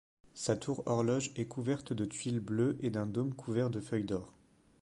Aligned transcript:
Sa 0.33 0.55
tour-horloge 0.57 1.31
est 1.35 1.45
couverte 1.45 1.93
de 1.93 2.05
tuiles 2.05 2.39
bleues 2.39 2.75
et 2.81 2.89
d'un 2.89 3.05
dôme 3.05 3.35
couvert 3.35 3.69
de 3.69 3.79
feuilles 3.79 4.03
d'or. 4.03 4.33